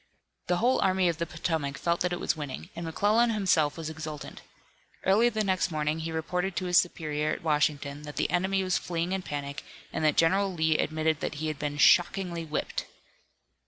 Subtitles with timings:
[0.47, 3.87] The whole Army of the Potomac felt that it was winning and McClellan himself was
[3.87, 4.41] exultant.
[5.05, 8.79] Early the next morning he reported to his superior at Washington that the enemy was
[8.79, 12.87] fleeing in panic and that General Lee admitted that he had been "shockingly whipped."